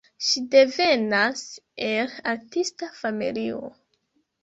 Ŝi 0.27 0.41
devenas 0.55 1.45
el 1.91 2.17
artista 2.35 2.93
familio. 3.05 3.65